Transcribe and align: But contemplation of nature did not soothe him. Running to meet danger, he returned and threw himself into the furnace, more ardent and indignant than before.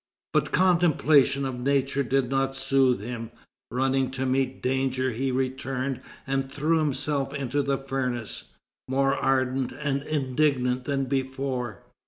But 0.33 0.51
contemplation 0.51 1.45
of 1.45 1.59
nature 1.59 2.01
did 2.01 2.27
not 2.27 2.55
soothe 2.55 3.01
him. 3.01 3.29
Running 3.69 4.09
to 4.17 4.25
meet 4.25 4.59
danger, 4.59 5.11
he 5.11 5.31
returned 5.31 6.01
and 6.25 6.51
threw 6.51 6.79
himself 6.79 7.35
into 7.35 7.61
the 7.61 7.77
furnace, 7.77 8.45
more 8.87 9.13
ardent 9.15 9.71
and 9.73 10.01
indignant 10.01 10.85
than 10.85 11.05
before. 11.05 11.83